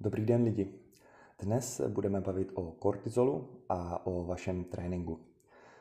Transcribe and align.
Dobrý 0.00 0.24
den 0.24 0.42
lidi. 0.42 0.68
Dnes 1.42 1.80
budeme 1.88 2.20
bavit 2.20 2.52
o 2.54 2.62
kortizolu 2.62 3.48
a 3.68 4.06
o 4.06 4.24
vašem 4.24 4.64
tréninku. 4.64 5.18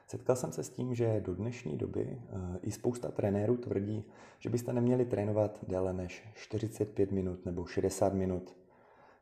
Setkal 0.07 0.35
jsem 0.35 0.51
se 0.51 0.63
s 0.63 0.69
tím, 0.69 0.95
že 0.95 1.21
do 1.25 1.35
dnešní 1.35 1.77
doby 1.77 2.07
eh, 2.09 2.59
i 2.61 2.71
spousta 2.71 3.11
trenérů 3.11 3.57
tvrdí, 3.57 4.05
že 4.39 4.49
byste 4.49 4.73
neměli 4.73 5.05
trénovat 5.05 5.59
déle 5.67 5.93
než 5.93 6.23
45 6.33 7.11
minut 7.11 7.45
nebo 7.45 7.65
60 7.65 8.13
minut. 8.13 8.55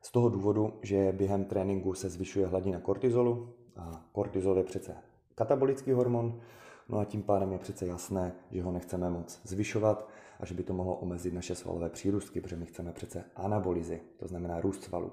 Z 0.01 0.11
toho 0.11 0.29
důvodu, 0.29 0.73
že 0.81 1.11
během 1.11 1.45
tréninku 1.45 1.93
se 1.93 2.09
zvyšuje 2.09 2.47
hladina 2.47 2.79
kortizolu 2.79 3.53
a 3.75 4.05
kortizol 4.11 4.57
je 4.57 4.63
přece 4.63 4.95
katabolický 5.35 5.91
hormon, 5.91 6.41
no 6.89 6.97
a 6.97 7.05
tím 7.05 7.23
pádem 7.23 7.51
je 7.51 7.59
přece 7.59 7.87
jasné, 7.87 8.33
že 8.51 8.63
ho 8.63 8.71
nechceme 8.71 9.09
moc 9.09 9.41
zvyšovat 9.43 10.07
a 10.39 10.45
že 10.45 10.53
by 10.53 10.63
to 10.63 10.73
mohlo 10.73 10.95
omezit 10.95 11.33
naše 11.33 11.55
svalové 11.55 11.89
přírůstky, 11.89 12.41
protože 12.41 12.55
my 12.55 12.65
chceme 12.65 12.91
přece 12.91 13.23
anabolizy, 13.35 14.01
to 14.17 14.27
znamená 14.27 14.61
růst 14.61 14.83
svalů. 14.83 15.11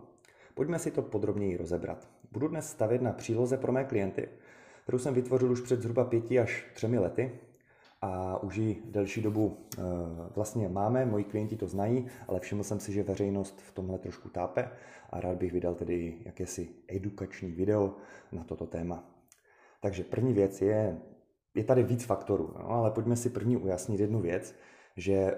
Pojďme 0.54 0.78
si 0.78 0.90
to 0.90 1.02
podrobněji 1.02 1.56
rozebrat. 1.56 2.08
Budu 2.32 2.48
dnes 2.48 2.70
stavět 2.70 3.02
na 3.02 3.12
příloze 3.12 3.56
pro 3.56 3.72
mé 3.72 3.84
klienty, 3.84 4.28
kterou 4.82 4.98
jsem 4.98 5.14
vytvořil 5.14 5.52
už 5.52 5.60
před 5.60 5.80
zhruba 5.80 6.04
pěti 6.04 6.40
až 6.40 6.66
třemi 6.74 6.98
lety 6.98 7.40
a 8.02 8.42
už 8.42 8.56
ji 8.56 8.82
delší 8.84 9.22
dobu 9.22 9.56
e, 9.78 9.82
vlastně 10.34 10.68
máme, 10.68 11.06
moji 11.06 11.24
klienti 11.24 11.56
to 11.56 11.68
znají, 11.68 12.06
ale 12.28 12.40
všiml 12.40 12.62
jsem 12.62 12.80
si, 12.80 12.92
že 12.92 13.02
veřejnost 13.02 13.60
v 13.60 13.72
tomhle 13.72 13.98
trošku 13.98 14.28
tápe 14.28 14.70
a 15.10 15.20
rád 15.20 15.36
bych 15.36 15.52
vydal 15.52 15.74
tedy 15.74 16.18
jakési 16.24 16.68
edukační 16.88 17.52
video 17.52 17.96
na 18.32 18.44
toto 18.44 18.66
téma. 18.66 19.04
Takže 19.80 20.04
první 20.04 20.32
věc 20.32 20.62
je, 20.62 21.00
je 21.54 21.64
tady 21.64 21.82
víc 21.82 22.04
faktorů, 22.04 22.54
no, 22.58 22.70
ale 22.70 22.90
pojďme 22.90 23.16
si 23.16 23.30
první 23.30 23.56
ujasnit 23.56 24.00
jednu 24.00 24.20
věc, 24.20 24.54
že 24.96 25.34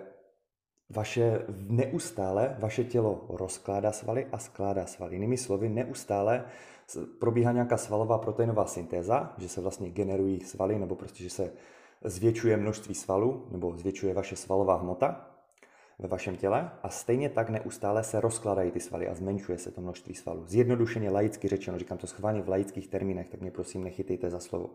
vaše 0.91 1.39
neustále 1.69 2.57
vaše 2.59 2.85
tělo 2.85 3.27
rozkládá 3.29 3.93
svaly 3.93 4.27
a 4.33 4.39
skládá 4.39 4.87
svaly. 4.87 5.15
Jinými 5.15 5.37
slovy, 5.37 5.69
neustále 5.69 6.45
probíhá 7.21 7.53
nějaká 7.53 7.77
svalová 7.77 8.19
proteinová 8.19 8.67
syntéza, 8.67 9.35
že 9.39 9.49
se 9.49 9.61
vlastně 9.61 9.91
generují 9.91 10.41
svaly, 10.41 10.79
nebo 10.79 10.97
prostě, 10.97 11.25
že 11.25 11.31
se 11.31 11.53
zvětšuje 12.05 12.57
množství 12.57 12.95
svalů, 12.95 13.47
nebo 13.51 13.77
zvětšuje 13.77 14.15
vaše 14.15 14.37
svalová 14.37 14.77
hmota 14.77 15.31
ve 15.99 16.09
vašem 16.09 16.37
těle 16.37 16.71
a 16.83 16.89
stejně 16.89 17.29
tak 17.29 17.51
neustále 17.51 18.05
se 18.05 18.21
rozkládají 18.21 18.71
ty 18.71 18.81
svaly 18.81 19.09
a 19.09 19.15
zmenšuje 19.15 19.59
se 19.59 19.71
to 19.71 19.81
množství 19.81 20.15
svalů. 20.15 20.47
Zjednodušeně 20.47 21.11
laicky 21.11 21.49
řečeno, 21.49 21.79
říkám 21.79 21.99
to 21.99 22.07
schválně 22.07 22.43
v 22.43 22.49
laických 22.49 22.89
termínech, 22.89 23.29
tak 23.29 23.41
mě 23.41 23.51
prosím 23.51 23.85
nechytejte 23.85 24.31
za 24.31 24.41
slovo. 24.41 24.71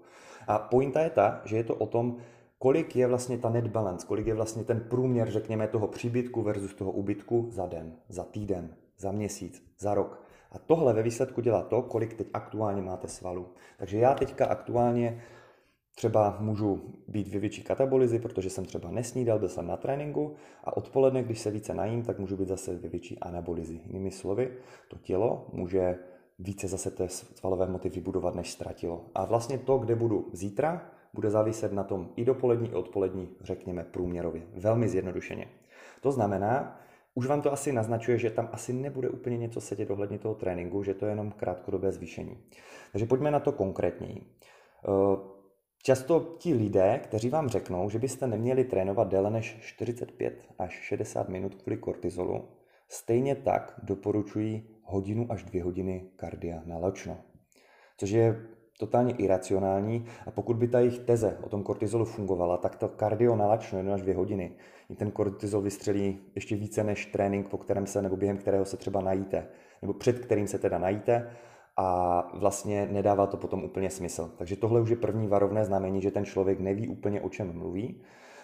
A 0.48 0.60
pointa 0.60 1.02
je 1.02 1.10
ta, 1.10 1.42
že 1.46 1.58
je 1.58 1.64
to 1.64 1.76
o 1.76 1.88
tom, 1.88 2.18
kolik 2.60 2.96
je 2.96 3.08
vlastně 3.08 3.38
ta 3.38 3.50
net 3.50 3.68
balance, 3.68 4.08
kolik 4.08 4.28
je 4.28 4.34
vlastně 4.34 4.64
ten 4.64 4.86
průměr, 4.90 5.32
řekněme, 5.32 5.68
toho 5.68 5.88
příbytku 5.88 6.42
versus 6.42 6.74
toho 6.74 6.92
ubytku 6.92 7.48
za 7.52 7.66
den, 7.66 7.96
za 8.10 8.24
týden, 8.24 8.76
za 8.98 9.12
měsíc, 9.12 9.64
za 9.80 9.94
rok. 9.94 10.24
A 10.52 10.60
tohle 10.60 10.94
ve 10.94 11.04
výsledku 11.04 11.42
dělá 11.42 11.62
to, 11.62 11.82
kolik 11.82 12.14
teď 12.14 12.28
aktuálně 12.34 12.82
máte 12.82 13.08
svalů. 13.08 13.48
Takže 13.78 13.98
já 13.98 14.14
teďka 14.14 14.46
aktuálně 14.46 15.22
třeba 15.96 16.38
můžu 16.40 16.82
být 17.08 17.28
ve 17.28 17.40
větší 17.40 17.64
katabolizi, 17.64 18.20
protože 18.20 18.50
jsem 18.50 18.66
třeba 18.66 18.92
nesnídal, 18.92 19.40
byl 19.40 19.50
jsem 19.50 19.68
na 19.68 19.78
tréninku 19.78 20.36
a 20.64 20.78
odpoledne, 20.78 21.24
když 21.24 21.40
se 21.40 21.52
více 21.52 21.74
najím, 21.74 22.04
tak 22.04 22.20
můžu 22.20 22.38
být 22.38 22.48
zase 22.48 22.76
ve 22.76 22.90
větší 22.90 23.20
anabolizi. 23.20 23.82
Jinými 23.86 24.12
slovy, 24.12 24.54
to 24.88 24.98
tělo 24.98 25.48
může 25.54 26.00
více 26.40 26.68
zase 26.68 26.92
té 26.92 27.10
svalové 27.10 27.66
hmoty 27.66 27.90
vybudovat, 27.90 28.36
než 28.36 28.52
ztratilo. 28.52 29.06
A 29.16 29.26
vlastně 29.26 29.58
to, 29.58 29.78
kde 29.78 29.96
budu 29.96 30.30
zítra, 30.34 30.92
bude 31.14 31.30
záviset 31.30 31.74
na 31.74 31.84
tom 31.84 32.10
i 32.16 32.26
dopolední, 32.26 32.70
i 32.70 32.74
odpolední, 32.74 33.30
řekněme 33.42 33.84
průměrově. 33.84 34.42
Velmi 34.54 34.90
zjednodušeně. 34.90 35.48
To 36.02 36.12
znamená, 36.12 36.80
už 37.14 37.28
vám 37.28 37.42
to 37.42 37.54
asi 37.54 37.72
naznačuje, 37.72 38.18
že 38.18 38.30
tam 38.30 38.50
asi 38.52 38.74
nebude 38.74 39.10
úplně 39.10 39.38
něco 39.38 39.62
sedět 39.62 39.92
ohledně 39.92 40.20
toho 40.20 40.36
tréninku, 40.36 40.84
že 40.84 40.94
to 40.94 41.06
je 41.06 41.12
jenom 41.12 41.32
krátkodobé 41.32 41.92
zvýšení. 41.92 42.38
Takže 42.92 43.06
pojďme 43.06 43.32
na 43.32 43.40
to 43.40 43.52
konkrétněji. 43.52 44.22
Eh, 44.22 45.18
často 45.84 46.36
ti 46.40 46.54
lidé, 46.54 47.00
kteří 47.04 47.30
vám 47.30 47.50
řeknou, 47.50 47.90
že 47.90 48.00
byste 48.00 48.28
neměli 48.28 48.64
trénovat 48.64 49.08
déle 49.08 49.30
než 49.30 49.58
45 49.62 50.48
až 50.60 50.80
60 50.82 51.30
minut 51.30 51.56
kvůli 51.56 51.78
kortizolu, 51.78 52.48
stejně 52.90 53.36
tak 53.36 53.80
doporučují 53.84 54.70
hodinu 54.84 55.28
až 55.30 55.44
dvě 55.44 55.64
hodiny 55.64 56.10
kardia 56.16 56.62
na 56.66 56.78
ločno. 56.78 57.18
Což 57.98 58.10
je 58.10 58.46
totálně 58.80 59.14
iracionální 59.14 60.06
a 60.26 60.32
pokud 60.32 60.58
by 60.58 60.68
ta 60.68 60.80
jejich 60.80 61.00
teze 61.00 61.38
o 61.44 61.50
tom 61.50 61.64
kortizolu 61.64 62.06
fungovala, 62.06 62.58
tak 62.58 62.76
to 62.76 62.88
kardio 62.88 63.36
nalačno 63.36 63.78
1 63.78 63.94
až 63.94 64.02
2 64.02 64.16
hodiny. 64.16 64.52
I 64.90 64.96
ten 64.96 65.12
kortizol 65.12 65.62
vystřelí 65.62 66.20
ještě 66.36 66.56
více 66.56 66.84
než 66.84 67.06
trénink, 67.06 67.50
po 67.50 67.58
kterém 67.58 67.88
se 67.88 68.02
nebo 68.02 68.18
během 68.18 68.38
kterého 68.38 68.66
se 68.66 68.78
třeba 68.78 69.02
najíte, 69.02 69.48
nebo 69.82 69.94
před 69.94 70.20
kterým 70.20 70.48
se 70.48 70.60
teda 70.60 70.78
najíte 70.78 71.30
a 71.78 72.32
vlastně 72.34 72.88
nedává 72.92 73.28
to 73.28 73.38
potom 73.38 73.64
úplně 73.64 73.90
smysl. 73.90 74.32
Takže 74.38 74.56
tohle 74.56 74.82
už 74.82 74.90
je 74.90 74.96
první 74.96 75.28
varovné 75.28 75.66
znamení, 75.66 76.02
že 76.02 76.12
ten 76.12 76.26
člověk 76.26 76.60
neví 76.60 76.88
úplně 76.88 77.22
o 77.22 77.30
čem 77.30 77.58
mluví. 77.58 78.02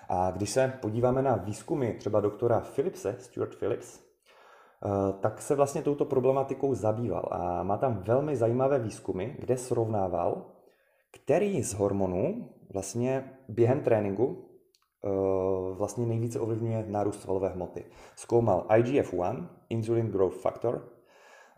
A 0.10 0.32
když 0.32 0.50
se 0.50 0.74
podíváme 0.82 1.22
na 1.22 1.36
výzkumy 1.36 1.94
třeba 1.94 2.20
doktora 2.20 2.60
Philipse, 2.60 3.16
Stuart 3.20 3.56
Phillips, 3.56 4.05
tak 5.20 5.42
se 5.42 5.56
vlastně 5.56 5.82
touto 5.82 6.06
problematikou 6.06 6.74
zabýval 6.74 7.30
a 7.32 7.64
má 7.64 7.78
tam 7.78 7.98
velmi 7.98 8.36
zajímavé 8.36 8.80
výzkumy, 8.80 9.26
kde 9.40 9.58
srovnával, 9.58 10.46
který 11.12 11.64
z 11.64 11.74
hormonů 11.74 12.50
vlastně 12.74 13.32
během 13.50 13.82
tréninku 13.82 14.50
eh, 15.06 15.10
vlastně 15.74 16.06
nejvíce 16.06 16.40
ovlivňuje 16.40 16.86
nárůst 16.88 17.22
svalové 17.22 17.50
hmoty. 17.50 17.86
Zkoumal 18.16 18.66
IGF-1, 18.70 19.48
Insulin 19.70 20.08
Growth 20.08 20.38
Factor, 20.38 20.90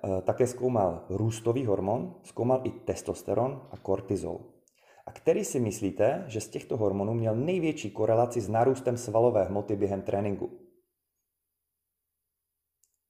eh, 0.04 0.22
také 0.22 0.48
zkoumal 0.48 1.06
růstový 1.10 1.66
hormon, 1.66 2.16
zkoumal 2.24 2.62
i 2.64 2.70
testosteron 2.70 3.62
a 3.72 3.78
kortizol. 3.78 4.40
A 5.06 5.12
který 5.12 5.44
si 5.44 5.60
myslíte, 5.60 6.24
že 6.28 6.42
z 6.42 6.50
těchto 6.50 6.78
hormonů 6.78 7.14
měl 7.14 7.36
největší 7.36 7.92
korelaci 7.92 8.42
s 8.42 8.50
nárůstem 8.50 8.98
svalové 8.98 9.44
hmoty 9.44 9.76
během 9.76 10.02
tréninku? 10.02 10.67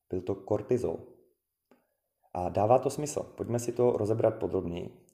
Byl 0.09 0.21
to 0.21 0.35
kortizol. 0.35 0.99
A 2.33 2.49
dává 2.49 2.79
to 2.79 2.89
smysl. 2.89 3.23
Pojďme 3.23 3.59
si 3.59 3.71
to 3.71 3.91
rozebrat 3.91 4.35
podrobněji. 4.35 5.07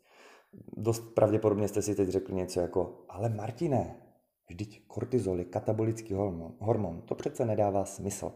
Dost 0.78 1.14
pravděpodobně 1.16 1.68
jste 1.68 1.82
si 1.82 1.96
teď 1.96 2.10
řekli 2.10 2.36
něco 2.36 2.60
jako, 2.60 3.06
ale 3.10 3.30
Martine, 3.30 3.96
vždyť 4.50 4.88
kortizol 4.88 5.40
je 5.40 5.46
katabolický 5.46 6.14
hormon. 6.14 6.54
hormon. 6.60 7.02
To 7.02 7.16
přece 7.16 7.46
nedává 7.46 7.86
smysl. 7.86 8.32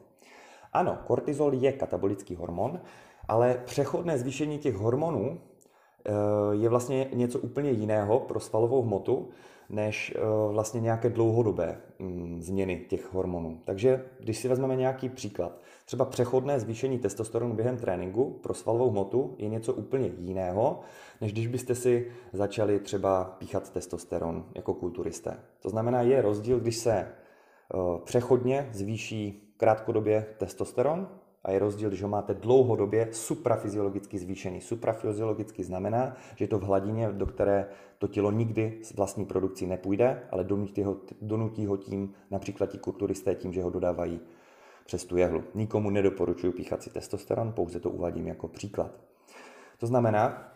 Ano, 0.73 0.99
kortizol 1.07 1.53
je 1.53 1.71
katabolický 1.71 2.35
hormon, 2.35 2.81
ale 3.27 3.63
přechodné 3.65 4.17
zvýšení 4.17 4.59
těch 4.59 4.75
hormonů 4.75 5.41
je 6.51 6.69
vlastně 6.69 7.09
něco 7.13 7.39
úplně 7.39 7.71
jiného 7.71 8.19
pro 8.19 8.39
svalovou 8.39 8.81
hmotu, 8.81 9.29
než 9.69 10.13
eh, 10.15 10.19
vlastně 10.51 10.81
nějaké 10.81 11.09
dlouhodobé 11.09 11.77
mm, 11.99 12.41
změny 12.41 12.85
těch 12.89 13.13
hormonů. 13.13 13.61
Takže 13.65 14.05
když 14.19 14.37
si 14.37 14.47
vezmeme 14.47 14.75
nějaký 14.75 15.09
příklad, 15.09 15.61
třeba 15.85 16.05
přechodné 16.05 16.59
zvýšení 16.59 16.99
testosteronu 16.99 17.53
během 17.53 17.77
tréninku 17.77 18.39
pro 18.43 18.53
svalovou 18.53 18.89
hmotu 18.89 19.35
je 19.37 19.49
něco 19.49 19.73
úplně 19.73 20.11
jiného, 20.17 20.79
než 21.21 21.33
když 21.33 21.47
byste 21.47 21.75
si 21.75 22.11
začali 22.33 22.79
třeba 22.79 23.23
píchat 23.23 23.69
testosteron 23.69 24.45
jako 24.55 24.73
kulturisté. 24.73 25.39
To 25.61 25.69
znamená, 25.69 26.01
je 26.01 26.21
rozdíl, 26.21 26.59
když 26.59 26.77
se 26.77 26.91
eh, 26.93 27.07
přechodně 28.03 28.69
zvýší 28.71 29.53
krátkodobě 29.57 30.25
testosteron 30.37 31.07
a 31.47 31.51
je 31.51 31.59
rozdíl, 31.59 31.89
když 31.89 32.03
ho 32.03 32.09
máte 32.09 32.33
dlouhodobě 32.33 33.07
suprafyziologicky 33.11 34.19
zvýšený. 34.19 34.61
Suprafyziologicky 34.61 35.63
znamená, 35.63 36.15
že 36.35 36.43
je 36.43 36.47
to 36.47 36.59
v 36.59 36.63
hladině, 36.63 37.09
do 37.11 37.25
které 37.25 37.67
to 37.97 38.07
tělo 38.07 38.31
nikdy 38.31 38.79
s 38.81 38.93
vlastní 38.93 39.25
produkcí 39.25 39.67
nepůjde, 39.67 40.23
ale 40.31 40.43
donutí 40.43 40.83
ho, 40.83 40.97
donutí 41.21 41.65
ho 41.65 41.77
tím 41.77 42.13
například 42.31 42.69
ti 42.69 42.77
kulturisté 42.77 43.35
tím, 43.35 43.53
že 43.53 43.63
ho 43.63 43.69
dodávají 43.69 44.19
přes 44.85 45.05
tu 45.05 45.17
jehlu. 45.17 45.43
Nikomu 45.55 45.89
nedoporučuji 45.89 46.51
píchat 46.51 46.83
si 46.83 46.89
testosteron, 46.89 47.53
pouze 47.53 47.79
to 47.79 47.89
uvádím 47.89 48.27
jako 48.27 48.47
příklad. 48.47 48.91
To 49.79 49.87
znamená, 49.87 50.51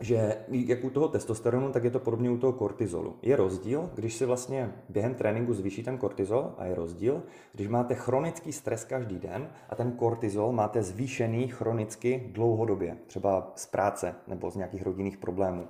že 0.00 0.36
jak 0.50 0.84
u 0.84 0.90
toho 0.90 1.08
testosteronu, 1.08 1.72
tak 1.72 1.84
je 1.84 1.90
to 1.90 1.98
podobně 1.98 2.30
u 2.30 2.38
toho 2.38 2.52
kortizolu. 2.52 3.16
Je 3.22 3.36
rozdíl, 3.36 3.90
když 3.94 4.14
si 4.14 4.26
vlastně 4.26 4.72
během 4.88 5.14
tréninku 5.14 5.54
zvýší 5.54 5.82
ten 5.82 5.98
kortizol 5.98 6.54
a 6.58 6.64
je 6.64 6.74
rozdíl, 6.74 7.22
když 7.52 7.68
máte 7.68 7.94
chronický 7.94 8.52
stres 8.52 8.84
každý 8.84 9.18
den 9.18 9.50
a 9.68 9.74
ten 9.74 9.92
kortizol 9.92 10.52
máte 10.52 10.82
zvýšený 10.82 11.48
chronicky 11.48 12.30
dlouhodobě, 12.32 12.96
třeba 13.06 13.52
z 13.56 13.66
práce 13.66 14.14
nebo 14.26 14.50
z 14.50 14.56
nějakých 14.56 14.82
rodinných 14.82 15.18
problémů. 15.18 15.68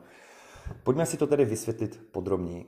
Pojďme 0.83 1.06
si 1.06 1.17
to 1.17 1.26
tedy 1.26 1.44
vysvětlit 1.44 2.09
podrobněji. 2.12 2.65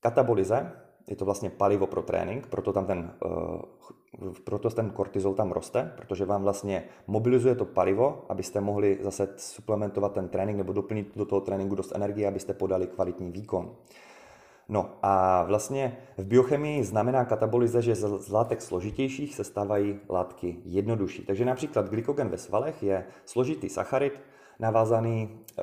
Katabolize 0.00 0.72
je 1.08 1.16
to 1.16 1.24
vlastně 1.24 1.50
palivo 1.50 1.86
pro 1.86 2.02
trénink, 2.02 2.46
proto 2.46 2.72
tam 2.72 2.86
ten, 2.86 3.10
uh, 3.24 4.32
proto 4.44 4.70
ten 4.70 4.90
kortizol 4.90 5.34
tam 5.34 5.52
roste, 5.52 5.92
protože 5.96 6.24
vám 6.24 6.42
vlastně 6.42 6.84
mobilizuje 7.06 7.54
to 7.54 7.64
palivo, 7.64 8.24
abyste 8.28 8.60
mohli 8.60 8.98
zase 9.02 9.28
suplementovat 9.36 10.12
ten 10.12 10.28
trénink 10.28 10.58
nebo 10.58 10.72
doplnit 10.72 11.12
do 11.16 11.24
toho 11.24 11.40
tréninku 11.40 11.74
dost 11.74 11.92
energie, 11.94 12.28
abyste 12.28 12.54
podali 12.54 12.86
kvalitní 12.86 13.30
výkon. 13.30 13.74
No 14.68 14.90
a 15.02 15.44
vlastně 15.44 15.98
v 16.18 16.24
biochemii 16.24 16.84
znamená 16.84 17.24
katabolize, 17.24 17.82
že 17.82 17.94
z 17.94 18.30
látek 18.30 18.62
složitějších 18.62 19.34
se 19.34 19.44
stávají 19.44 20.00
látky 20.08 20.56
jednodušší. 20.64 21.24
Takže 21.24 21.44
například 21.44 21.88
glykogen 21.88 22.28
ve 22.28 22.38
svalech 22.38 22.82
je 22.82 23.06
složitý 23.24 23.68
sacharid, 23.68 24.22
navázaný 24.58 25.38
e, 25.58 25.62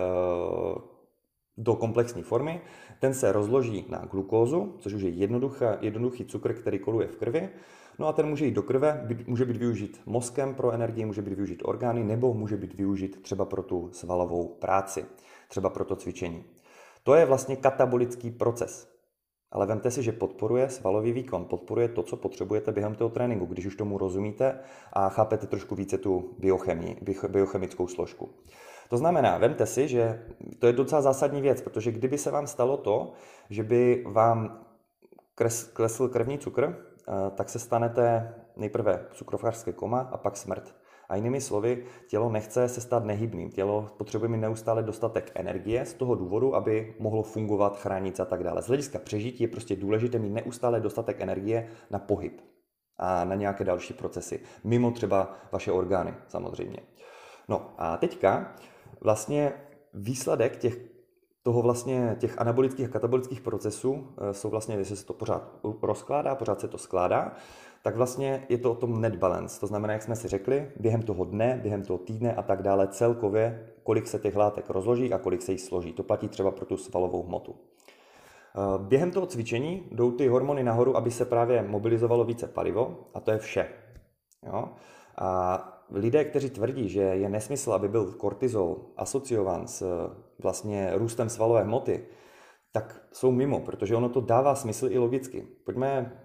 do 1.58 1.76
komplexní 1.76 2.24
formy. 2.24 2.62
Ten 3.00 3.14
se 3.14 3.32
rozloží 3.32 3.86
na 3.90 4.06
glukózu, 4.12 4.76
což 4.80 4.94
už 4.94 5.02
je 5.02 5.10
jednoduchý 5.82 6.26
cukr, 6.26 6.54
který 6.54 6.80
koluje 6.80 7.08
v 7.08 7.16
krvi. 7.16 7.50
No 8.00 8.08
a 8.08 8.14
ten 8.14 8.26
může 8.26 8.46
jít 8.46 8.52
do 8.52 8.64
krve, 8.64 9.08
může 9.28 9.46
být 9.46 9.58
využit 9.58 10.02
mozkem 10.06 10.56
pro 10.56 10.72
energii, 10.72 11.06
může 11.06 11.22
být 11.22 11.34
využit 11.34 11.62
orgány, 11.66 12.04
nebo 12.04 12.34
může 12.34 12.58
být 12.58 12.74
využit 12.74 13.22
třeba 13.22 13.46
pro 13.46 13.64
tu 13.64 13.90
svalovou 13.92 14.48
práci, 14.48 15.06
třeba 15.48 15.70
pro 15.70 15.86
to 15.86 15.96
cvičení. 15.96 16.44
To 17.04 17.16
je 17.16 17.26
vlastně 17.26 17.56
katabolický 17.56 18.32
proces. 18.32 18.94
Ale 19.52 19.66
vemte 19.66 19.92
si, 19.92 20.04
že 20.04 20.12
podporuje 20.12 20.70
svalový 20.70 21.12
výkon, 21.12 21.46
podporuje 21.46 21.88
to, 21.88 22.04
co 22.04 22.18
potřebujete 22.18 22.72
během 22.72 22.96
toho 22.96 23.10
tréninku, 23.10 23.46
když 23.46 23.66
už 23.66 23.76
tomu 23.76 23.98
rozumíte 23.98 24.60
a 24.94 25.10
chápete 25.10 25.48
trošku 25.48 25.76
více 25.76 25.98
tu 25.98 26.36
biochemii, 26.40 26.98
biochemickou 27.28 27.88
složku. 27.88 28.30
To 28.94 28.98
znamená, 28.98 29.38
vemte 29.38 29.66
si, 29.66 29.88
že 29.88 30.26
to 30.60 30.68
je 30.68 30.74
docela 30.74 31.02
zásadní 31.02 31.42
věc, 31.42 31.62
protože 31.62 31.92
kdyby 31.92 32.18
se 32.18 32.32
vám 32.32 32.48
stalo 32.48 32.78
to, 32.78 33.14
že 33.50 33.64
by 33.64 34.04
vám 34.08 34.66
klesl 35.74 36.08
krevní 36.08 36.38
cukr, 36.38 36.64
eh, 36.64 37.12
tak 37.36 37.50
se 37.50 37.60
stanete 37.60 38.34
nejprve 38.56 39.06
cukrovářské 39.14 39.74
koma 39.74 40.00
a 40.00 40.18
pak 40.18 40.38
smrt. 40.38 40.76
A 41.10 41.16
jinými 41.16 41.42
slovy, 41.42 41.86
tělo 42.08 42.30
nechce 42.30 42.70
se 42.70 42.82
stát 42.82 43.06
nehybným. 43.06 43.50
Tělo 43.50 43.90
potřebuje 43.98 44.30
mít 44.30 44.38
neustále 44.38 44.84
dostatek 44.84 45.32
energie 45.36 45.86
z 45.86 45.94
toho 45.94 46.16
důvodu, 46.16 46.56
aby 46.56 46.96
mohlo 47.00 47.24
fungovat, 47.24 47.82
chránit 47.82 48.20
a 48.20 48.26
tak 48.26 48.44
dále. 48.44 48.62
Z 48.62 48.68
hlediska 48.68 49.00
přežití 49.00 49.44
je 49.44 49.48
prostě 49.48 49.76
důležité 49.76 50.20
mít 50.20 50.34
neustále 50.34 50.80
dostatek 50.80 51.22
energie 51.22 51.68
na 51.90 52.00
pohyb 52.00 52.42
a 52.98 53.26
na 53.26 53.36
nějaké 53.36 53.64
další 53.64 53.94
procesy, 53.94 54.40
mimo 54.64 54.92
třeba 54.92 55.36
vaše 55.52 55.72
orgány 55.72 56.14
samozřejmě. 56.28 56.80
No 57.48 57.74
a 57.78 57.98
teďka 57.98 58.56
vlastně 59.04 59.54
výsledek 59.94 60.58
těch, 60.58 60.80
toho 61.44 61.62
vlastně 61.62 62.16
těch 62.20 62.42
anabolických 62.42 62.90
a 62.90 62.92
katabolických 62.92 63.42
procesů 63.42 64.08
eh, 64.18 64.34
jsou 64.34 64.50
vlastně, 64.50 64.76
když 64.76 64.88
se 64.88 65.06
to 65.06 65.14
pořád 65.14 65.60
rozkládá, 65.82 66.36
pořád 66.36 66.60
se 66.60 66.68
to 66.68 66.78
skládá, 66.78 67.32
tak 67.84 67.96
vlastně 67.96 68.46
je 68.50 68.58
to 68.58 68.72
o 68.72 68.76
tom 68.76 69.02
net 69.02 69.16
balance. 69.16 69.60
To 69.60 69.68
znamená, 69.68 69.94
jak 69.94 70.04
jsme 70.04 70.16
si 70.16 70.28
řekli, 70.28 70.72
během 70.80 71.02
toho 71.02 71.26
dne, 71.26 71.60
během 71.64 71.84
toho 71.84 72.00
týdne 72.00 72.36
a 72.36 72.42
tak 72.42 72.62
dále 72.62 72.88
celkově, 72.88 73.70
kolik 73.84 74.08
se 74.08 74.20
těch 74.20 74.36
látek 74.36 74.70
rozloží 74.70 75.14
a 75.14 75.18
kolik 75.18 75.42
se 75.42 75.52
jich 75.52 75.62
složí. 75.62 75.94
To 75.94 76.04
platí 76.04 76.28
třeba 76.28 76.52
pro 76.52 76.66
tu 76.66 76.78
svalovou 76.78 77.24
hmotu. 77.24 77.56
Eh, 77.56 78.78
během 78.78 79.12
toho 79.12 79.26
cvičení 79.26 79.88
jdou 79.92 80.12
ty 80.12 80.28
hormony 80.28 80.64
nahoru, 80.64 80.98
aby 80.98 81.12
se 81.12 81.26
právě 81.26 81.64
mobilizovalo 81.64 82.24
více 82.24 82.48
palivo 82.48 82.98
a 83.14 83.20
to 83.20 83.32
je 83.32 83.38
vše. 83.38 83.70
Jo? 84.46 84.70
A 85.18 85.73
lidé, 85.92 86.26
kteří 86.26 86.50
tvrdí, 86.50 86.90
že 86.90 87.02
je 87.02 87.30
nesmysl, 87.30 87.74
aby 87.74 87.88
byl 87.88 88.12
kortizol 88.12 88.78
asociován 88.98 89.68
s 89.68 90.10
vlastně 90.40 90.92
růstem 90.94 91.30
svalové 91.30 91.64
hmoty, 91.64 92.06
tak 92.72 93.02
jsou 93.12 93.32
mimo, 93.32 93.60
protože 93.60 93.96
ono 93.96 94.10
to 94.10 94.22
dává 94.22 94.56
smysl 94.56 94.88
i 94.92 94.98
logicky. 94.98 95.48
Pojďme, 95.66 96.22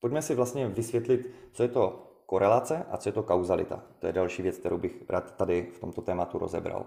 pojďme 0.00 0.22
si 0.22 0.34
vlastně 0.34 0.68
vysvětlit, 0.68 1.30
co 1.52 1.62
je 1.62 1.68
to 1.68 2.08
korelace 2.26 2.86
a 2.90 2.96
co 2.96 3.08
je 3.08 3.12
to 3.12 3.22
kauzalita. 3.22 3.82
To 3.98 4.06
je 4.06 4.12
další 4.12 4.42
věc, 4.42 4.58
kterou 4.58 4.78
bych 4.78 5.02
rád 5.08 5.36
tady 5.36 5.70
v 5.74 5.78
tomto 5.78 6.02
tématu 6.02 6.38
rozebral. 6.38 6.86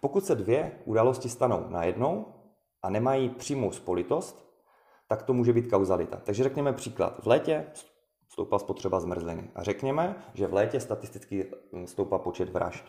Pokud 0.00 0.24
se 0.24 0.34
dvě 0.34 0.78
události 0.84 1.28
stanou 1.28 1.64
najednou 1.68 2.26
a 2.82 2.90
nemají 2.90 3.28
přímou 3.28 3.72
spolitost, 3.72 4.46
tak 5.08 5.22
to 5.22 5.32
může 5.32 5.52
být 5.52 5.70
kauzalita. 5.70 6.20
Takže 6.24 6.42
řekněme 6.42 6.72
příklad. 6.72 7.22
V 7.22 7.26
létě 7.26 7.66
stoupá 8.36 8.58
spotřeba 8.58 9.00
zmrzliny. 9.00 9.50
A 9.54 9.62
řekněme, 9.62 10.16
že 10.34 10.46
v 10.46 10.54
létě 10.54 10.80
statisticky 10.80 11.46
hm, 11.72 11.86
stoupá 11.86 12.18
počet 12.18 12.52
vražd. 12.52 12.84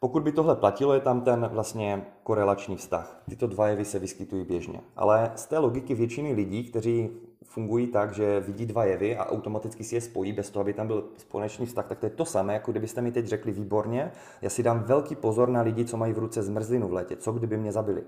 Pokud 0.00 0.22
by 0.22 0.32
tohle 0.32 0.56
platilo, 0.56 0.94
je 0.94 1.00
tam 1.00 1.20
ten 1.20 1.48
vlastně 1.52 2.06
korelační 2.22 2.76
vztah. 2.76 3.22
Tyto 3.28 3.46
dva 3.46 3.68
jevy 3.68 3.84
se 3.84 3.98
vyskytují 3.98 4.44
běžně. 4.44 4.80
Ale 4.96 5.32
z 5.34 5.46
té 5.46 5.58
logiky 5.58 5.94
většiny 5.94 6.32
lidí, 6.32 6.64
kteří 6.64 7.10
fungují 7.44 7.86
tak, 7.86 8.14
že 8.14 8.40
vidí 8.40 8.66
dva 8.66 8.84
jevy 8.84 9.16
a 9.16 9.26
automaticky 9.26 9.84
si 9.84 9.94
je 9.94 10.00
spojí 10.00 10.32
bez 10.32 10.50
toho, 10.50 10.60
aby 10.60 10.72
tam 10.72 10.86
byl 10.86 11.04
společný 11.16 11.66
vztah, 11.66 11.86
tak 11.86 11.98
to 11.98 12.06
je 12.06 12.10
to 12.10 12.24
samé, 12.24 12.54
jako 12.54 12.70
kdybyste 12.70 13.02
mi 13.02 13.12
teď 13.12 13.26
řekli 13.26 13.52
výborně, 13.52 14.12
já 14.42 14.50
si 14.50 14.62
dám 14.62 14.82
velký 14.82 15.14
pozor 15.16 15.48
na 15.48 15.60
lidi, 15.60 15.84
co 15.84 15.96
mají 15.96 16.12
v 16.12 16.18
ruce 16.18 16.42
zmrzlinu 16.42 16.88
v 16.88 16.92
létě. 16.92 17.16
Co 17.16 17.32
kdyby 17.32 17.56
mě 17.56 17.72
zabili? 17.72 18.04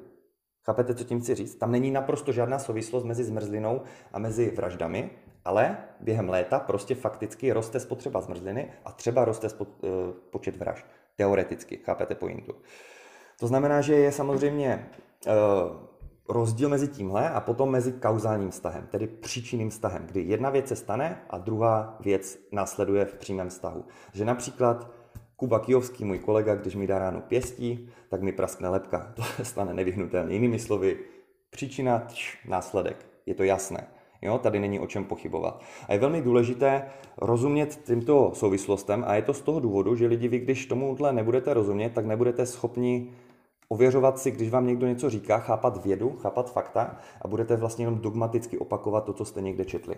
Chápete, 0.68 0.94
co 0.94 1.04
tím 1.04 1.20
chci 1.20 1.34
říct? 1.34 1.54
Tam 1.54 1.72
není 1.72 1.90
naprosto 1.90 2.32
žádná 2.32 2.58
souvislost 2.58 3.04
mezi 3.04 3.24
zmrzlinou 3.24 3.80
a 4.12 4.18
mezi 4.18 4.50
vraždami, 4.50 5.10
ale 5.44 5.76
během 6.00 6.28
léta 6.28 6.58
prostě 6.58 6.94
fakticky 6.94 7.52
roste 7.52 7.80
spotřeba 7.80 8.20
zmrzliny 8.20 8.72
a 8.84 8.92
třeba 8.92 9.24
roste 9.24 9.48
spot, 9.48 9.68
uh, 9.68 9.90
počet 10.30 10.56
vražd. 10.56 10.86
Teoreticky, 11.16 11.76
chápete 11.76 12.14
pointu. 12.14 12.52
To 13.40 13.46
znamená, 13.46 13.80
že 13.80 13.94
je 13.94 14.12
samozřejmě 14.12 14.88
uh, 15.26 15.32
rozdíl 16.28 16.68
mezi 16.68 16.88
tímhle 16.88 17.30
a 17.30 17.40
potom 17.40 17.70
mezi 17.70 17.92
kauzálním 17.92 18.50
vztahem, 18.50 18.86
tedy 18.86 19.06
příčinným 19.06 19.70
vztahem, 19.70 20.06
kdy 20.06 20.20
jedna 20.22 20.50
věc 20.50 20.68
se 20.68 20.76
stane 20.76 21.22
a 21.30 21.38
druhá 21.38 21.96
věc 22.00 22.38
následuje 22.52 23.04
v 23.04 23.14
přímém 23.14 23.48
vztahu. 23.48 23.84
Že 24.12 24.24
například 24.24 24.90
Kuba 25.40 25.58
Kijovský, 25.58 26.04
můj 26.04 26.18
kolega, 26.18 26.54
když 26.54 26.74
mi 26.74 26.86
dá 26.86 26.98
ráno 26.98 27.20
pěstí, 27.20 27.88
tak 28.08 28.22
mi 28.22 28.32
praskne 28.32 28.68
lepka. 28.68 29.12
To 29.16 29.22
se 29.22 29.44
stane 29.44 29.74
nevyhnutelně. 29.74 30.34
Jinými 30.34 30.58
slovy, 30.58 30.98
příčina, 31.50 31.98
tš, 31.98 32.38
následek. 32.48 33.06
Je 33.26 33.34
to 33.34 33.42
jasné. 33.42 33.86
Jo, 34.22 34.38
tady 34.38 34.60
není 34.60 34.80
o 34.80 34.86
čem 34.86 35.04
pochybovat. 35.04 35.62
A 35.88 35.92
je 35.92 35.98
velmi 35.98 36.22
důležité 36.22 36.90
rozumět 37.18 37.80
tímto 37.86 38.30
souvislostem 38.34 39.04
a 39.06 39.14
je 39.14 39.22
to 39.22 39.34
z 39.34 39.40
toho 39.40 39.60
důvodu, 39.60 39.96
že 39.96 40.06
lidi, 40.06 40.28
vy 40.28 40.38
když 40.38 40.66
tomuhle 40.66 41.12
nebudete 41.12 41.54
rozumět, 41.54 41.90
tak 41.90 42.06
nebudete 42.06 42.46
schopni 42.46 43.10
ověřovat 43.68 44.18
si, 44.18 44.30
když 44.30 44.50
vám 44.50 44.66
někdo 44.66 44.86
něco 44.86 45.10
říká, 45.10 45.38
chápat 45.38 45.84
vědu, 45.84 46.16
chápat 46.22 46.52
fakta 46.52 46.98
a 47.22 47.28
budete 47.28 47.56
vlastně 47.56 47.84
jenom 47.84 47.98
dogmaticky 47.98 48.58
opakovat 48.58 49.04
to, 49.04 49.12
co 49.12 49.24
jste 49.24 49.40
někde 49.40 49.64
četli. 49.64 49.96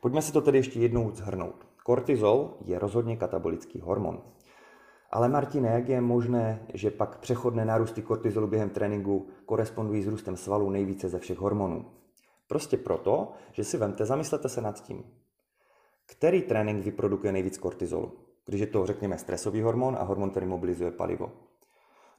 Pojďme 0.00 0.22
si 0.22 0.32
to 0.32 0.40
tedy 0.40 0.58
ještě 0.58 0.80
jednou 0.80 1.10
zhrnout. 1.10 1.66
Kortizol 1.84 2.50
je 2.64 2.78
rozhodně 2.78 3.16
katabolický 3.16 3.80
hormon. 3.80 4.20
Ale 5.10 5.28
Martine, 5.28 5.68
jak 5.68 5.88
je 5.88 6.00
možné, 6.00 6.66
že 6.74 6.90
pak 6.90 7.18
přechodné 7.18 7.64
nárůsty 7.64 8.02
kortizolu 8.02 8.46
během 8.46 8.70
tréninku 8.70 9.26
korespondují 9.46 10.02
s 10.02 10.06
růstem 10.06 10.36
svalů 10.36 10.70
nejvíce 10.70 11.08
ze 11.08 11.18
všech 11.18 11.38
hormonů? 11.38 11.84
Prostě 12.46 12.76
proto, 12.76 13.32
že 13.52 13.64
si 13.64 13.76
vemte, 13.76 14.06
zamyslete 14.06 14.48
se 14.48 14.60
nad 14.60 14.82
tím, 14.82 15.04
který 16.06 16.42
trénink 16.42 16.84
vyprodukuje 16.84 17.32
nejvíc 17.32 17.58
kortizolu. 17.58 18.12
Když 18.46 18.60
je 18.60 18.66
to, 18.66 18.86
řekněme, 18.86 19.18
stresový 19.18 19.62
hormon 19.62 19.96
a 20.00 20.02
hormon, 20.02 20.30
který 20.30 20.46
mobilizuje 20.46 20.90
palivo. 20.90 21.32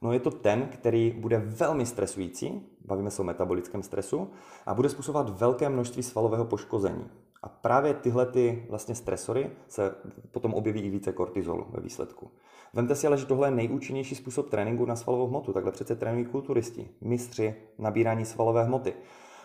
No 0.02 0.12
je 0.12 0.20
to 0.20 0.30
ten, 0.30 0.68
který 0.68 1.10
bude 1.10 1.38
velmi 1.38 1.86
stresující, 1.86 2.66
bavíme 2.84 3.10
se 3.10 3.22
o 3.22 3.24
metabolickém 3.24 3.82
stresu, 3.82 4.30
a 4.66 4.74
bude 4.74 4.88
způsobovat 4.88 5.40
velké 5.40 5.68
množství 5.68 6.02
svalového 6.02 6.44
poškození. 6.44 7.10
A 7.42 7.48
právě 7.48 7.94
tyhle 7.94 8.26
ty 8.26 8.66
vlastně 8.70 8.94
stresory 8.94 9.50
se 9.68 9.94
potom 10.30 10.54
objeví 10.54 10.80
i 10.80 10.90
více 10.90 11.12
kortizolu 11.12 11.66
ve 11.70 11.80
výsledku. 11.80 12.30
Vemte 12.74 12.94
si 12.94 13.06
ale, 13.06 13.16
že 13.16 13.26
tohle 13.26 13.48
je 13.48 13.52
nejúčinnější 13.52 14.14
způsob 14.14 14.50
tréninku 14.50 14.86
na 14.86 14.96
svalovou 14.96 15.26
hmotu. 15.26 15.52
Takhle 15.52 15.72
přece 15.72 15.96
trénují 15.96 16.24
kulturisti, 16.24 16.88
mistři 17.00 17.54
nabírání 17.78 18.24
svalové 18.24 18.64
hmoty. 18.64 18.94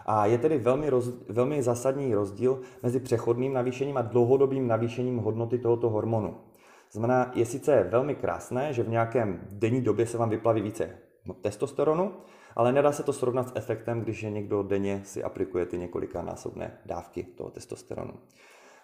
A 0.06 0.26
je 0.26 0.38
tedy 0.38 0.58
velmi, 0.58 0.90
roz, 0.90 1.14
velmi 1.30 1.64
zásadní 1.64 2.16
rozdíl 2.16 2.62
mezi 2.84 3.00
přechodným 3.00 3.54
navýšením 3.54 3.98
a 3.98 4.02
dlouhodobým 4.02 4.68
navýšením 4.68 5.18
hodnoty 5.18 5.58
tohoto 5.58 5.90
hormonu. 5.90 6.38
Znamená, 6.92 7.32
je 7.36 7.46
sice 7.46 7.84
velmi 7.84 8.16
krásné, 8.16 8.74
že 8.74 8.84
v 8.84 8.90
nějakém 8.90 9.42
denní 9.52 9.82
době 9.82 10.06
se 10.06 10.18
vám 10.18 10.30
vyplaví 10.30 10.62
více 10.62 10.98
testosteronu, 11.42 12.14
ale 12.58 12.72
nedá 12.72 12.92
se 12.92 13.04
to 13.04 13.14
srovnat 13.14 13.50
s 13.50 13.52
efektem, 13.56 14.02
když 14.02 14.24
je 14.24 14.30
někdo 14.30 14.64
denně 14.64 15.02
si 15.06 15.24
aplikuje 15.24 15.66
ty 15.66 15.78
několika 15.78 16.22
násobné 16.22 16.78
dávky 16.86 17.24
toho 17.24 17.50
testosteronu. 17.50 18.14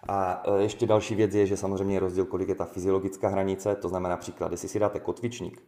A 0.08 0.42
e, 0.46 0.62
ještě 0.62 0.86
další 0.86 1.14
věc 1.14 1.34
je, 1.34 1.46
že 1.46 1.56
samozřejmě 1.56 1.96
je 1.96 2.00
rozdíl, 2.00 2.24
kolik 2.24 2.48
je 2.48 2.54
ta 2.54 2.64
fyziologická 2.64 3.28
hranice, 3.28 3.74
to 3.74 3.88
znamená 3.88 4.14
například, 4.14 4.52
jestli 4.52 4.68
si 4.68 4.78
dáte 4.78 5.00
kotvičník 5.00 5.62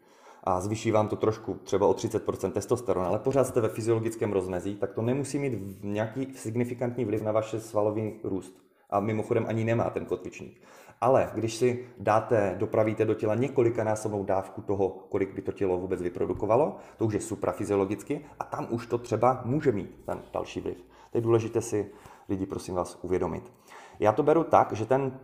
a 0.45 0.61
zvýší 0.61 0.91
vám 0.91 1.09
to 1.09 1.17
trošku, 1.17 1.55
třeba 1.55 1.87
o 1.87 1.93
30% 1.93 2.53
testosteron, 2.53 3.07
ale 3.07 3.19
pořád 3.19 3.47
jste 3.47 3.61
ve 3.61 3.69
fyziologickém 3.69 4.33
rozmezí, 4.33 4.77
tak 4.77 4.93
to 4.93 5.03
nemusí 5.03 5.39
mít 5.39 5.79
nějaký 5.83 6.35
signifikantní 6.35 7.05
vliv 7.05 7.23
na 7.23 7.33
vaše 7.33 7.61
svalový 7.61 8.21
růst. 8.25 8.57
A 8.91 9.01
mimochodem 9.01 9.47
ani 9.49 9.65
nemá 9.65 9.91
ten 9.91 10.05
kotvičník. 10.05 10.61
Ale 11.01 11.31
když 11.35 11.55
si 11.55 11.89
dáte, 11.99 12.55
dopravíte 12.59 13.05
do 13.05 13.15
těla 13.15 13.35
několikanásobnou 13.35 14.25
dávku 14.25 14.63
toho, 14.63 14.89
kolik 14.89 15.35
by 15.35 15.43
to 15.43 15.53
tělo 15.53 15.79
vůbec 15.79 16.03
vyprodukovalo, 16.03 16.77
to 16.97 17.05
už 17.05 17.15
je 17.15 17.21
suprafyziologicky 17.21 18.25
a 18.39 18.45
tam 18.45 18.67
už 18.71 18.87
to 18.87 18.99
třeba 18.99 19.43
může 19.45 19.73
mít 19.73 20.01
ten 20.07 20.23
další 20.33 20.61
vliv. 20.61 20.85
To 21.11 21.19
je 21.19 21.23
důležité 21.23 21.61
si 21.61 21.91
lidi, 22.29 22.47
prosím 22.47 22.75
vás, 22.75 22.99
uvědomit. 23.03 23.53
Já 23.99 24.13
to 24.13 24.23
beru 24.23 24.45
tak, 24.45 24.73
že 24.73 24.87
ten 24.87 25.19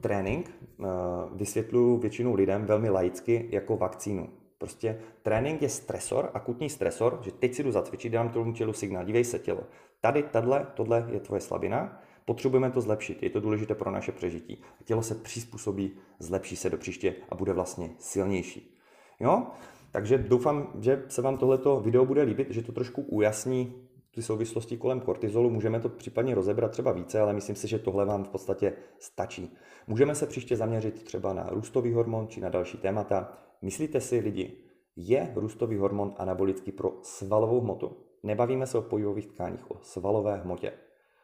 trénink 0.00 0.50
uh, 0.78 0.86
vysvětluji 1.32 1.98
většinou 1.98 2.34
lidem 2.34 2.64
velmi 2.64 2.90
laicky 2.90 3.48
jako 3.50 3.76
vakcínu. 3.76 4.28
Prostě 4.58 5.00
trénink 5.22 5.62
je 5.62 5.68
stresor, 5.68 6.30
akutní 6.34 6.70
stresor, 6.70 7.18
že 7.22 7.32
teď 7.32 7.54
si 7.54 7.62
jdu 7.62 7.70
zacvičit, 7.70 8.12
dám 8.12 8.28
tomu 8.28 8.52
tělu 8.52 8.72
signál, 8.72 9.04
dívej 9.04 9.24
se 9.24 9.38
tělo. 9.38 9.60
Tady, 10.00 10.22
tadle, 10.22 10.66
tohle 10.74 11.06
je 11.08 11.20
tvoje 11.20 11.40
slabina, 11.40 12.00
potřebujeme 12.24 12.70
to 12.70 12.80
zlepšit, 12.80 13.22
je 13.22 13.30
to 13.30 13.40
důležité 13.40 13.74
pro 13.74 13.90
naše 13.90 14.12
přežití. 14.12 14.62
Tělo 14.84 15.02
se 15.02 15.14
přizpůsobí, 15.14 15.90
zlepší 16.18 16.56
se 16.56 16.70
do 16.70 16.78
příště 16.78 17.14
a 17.28 17.34
bude 17.34 17.52
vlastně 17.52 17.90
silnější. 17.98 18.78
Jo? 19.20 19.46
Takže 19.92 20.18
doufám, 20.18 20.72
že 20.80 21.04
se 21.08 21.22
vám 21.22 21.38
tohleto 21.38 21.80
video 21.80 22.04
bude 22.04 22.22
líbit, 22.22 22.50
že 22.50 22.62
to 22.62 22.72
trošku 22.72 23.02
ujasní 23.02 23.74
ty 24.14 24.22
souvislosti 24.22 24.76
kolem 24.76 25.00
kortizolu. 25.00 25.50
Můžeme 25.50 25.80
to 25.80 25.88
případně 25.88 26.34
rozebrat 26.34 26.70
třeba 26.70 26.92
více, 26.92 27.20
ale 27.20 27.32
myslím 27.32 27.56
si, 27.56 27.68
že 27.68 27.78
tohle 27.78 28.04
vám 28.04 28.24
v 28.24 28.28
podstatě 28.28 28.72
stačí. 28.98 29.56
Můžeme 29.86 30.14
se 30.14 30.26
příště 30.26 30.56
zaměřit 30.56 31.02
třeba 31.02 31.32
na 31.32 31.50
růstový 31.50 31.92
hormon 31.92 32.28
či 32.28 32.40
na 32.40 32.48
další 32.48 32.78
témata. 32.78 33.32
Myslíte 33.62 34.00
si, 34.00 34.18
lidi, 34.18 34.56
je 34.96 35.32
růstový 35.36 35.76
hormon 35.76 36.14
anabolický 36.18 36.72
pro 36.72 36.98
svalovou 37.02 37.60
hmotu? 37.60 37.96
Nebavíme 38.22 38.66
se 38.66 38.78
o 38.78 38.82
pojivových 38.82 39.26
tkáních, 39.26 39.70
o 39.70 39.78
svalové 39.82 40.36
hmotě. 40.36 40.72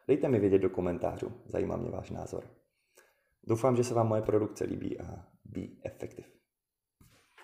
Dejte 0.09 0.29
mi 0.29 0.41
vědět 0.41 0.59
do 0.59 0.71
komentářů, 0.71 1.33
zajímá 1.47 1.77
mě 1.77 1.91
váš 1.91 2.11
názor. 2.11 2.45
Doufám, 3.45 3.77
že 3.77 3.85
se 3.85 3.95
vám 3.95 4.09
moje 4.09 4.23
produkce 4.23 4.65
líbí 4.65 5.01
a 5.01 5.27
be 5.45 5.61
effective. 5.85 6.40